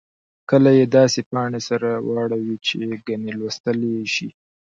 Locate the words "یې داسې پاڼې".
0.77-1.61